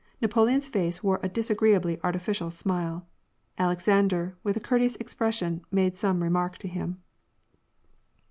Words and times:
Napoleon's 0.19 0.67
face 0.67 1.03
wore 1.03 1.19
a 1.21 1.29
disagreeably 1.29 1.99
artificial 2.03 2.49
smile. 2.49 3.05
Alexander, 3.59 4.35
with 4.41 4.57
a 4.57 4.59
cour 4.59 4.79
teous 4.79 4.95
expression, 4.99 5.63
made 5.69 5.95
some 5.95 6.23
remark 6.23 6.57
to 6.57 6.67
him. 6.67 7.03